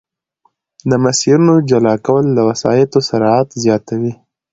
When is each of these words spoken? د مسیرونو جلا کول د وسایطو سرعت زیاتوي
د 0.89 0.91
مسیرونو 1.03 1.55
جلا 1.69 1.95
کول 2.05 2.25
د 2.33 2.39
وسایطو 2.49 2.99
سرعت 3.09 3.47
زیاتوي 3.63 4.13